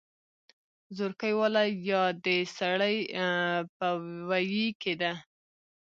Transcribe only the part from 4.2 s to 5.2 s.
ویي کې ده